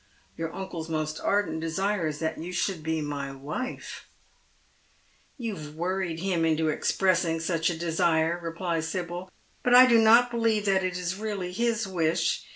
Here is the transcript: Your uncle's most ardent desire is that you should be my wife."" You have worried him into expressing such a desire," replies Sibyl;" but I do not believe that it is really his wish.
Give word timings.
Your 0.35 0.51
uncle's 0.51 0.89
most 0.89 1.19
ardent 1.19 1.61
desire 1.61 2.07
is 2.07 2.17
that 2.17 2.39
you 2.39 2.51
should 2.51 2.81
be 2.81 3.01
my 3.01 3.31
wife."" 3.35 4.07
You 5.37 5.55
have 5.55 5.75
worried 5.75 6.21
him 6.21 6.43
into 6.43 6.69
expressing 6.69 7.39
such 7.39 7.69
a 7.69 7.77
desire," 7.77 8.39
replies 8.41 8.87
Sibyl;" 8.87 9.29
but 9.63 9.75
I 9.75 9.85
do 9.85 9.99
not 9.99 10.31
believe 10.31 10.65
that 10.65 10.83
it 10.83 10.97
is 10.97 11.19
really 11.19 11.51
his 11.51 11.87
wish. 11.87 12.43